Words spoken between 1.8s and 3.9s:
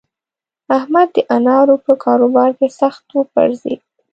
په کاروبار کې سخت وپرځېد.